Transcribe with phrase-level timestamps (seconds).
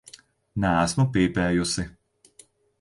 [0.63, 1.89] Neesmu pīpējusi.